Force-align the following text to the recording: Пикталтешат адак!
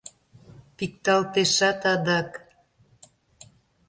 Пикталтешат 0.75 1.81
адак! 1.93 2.31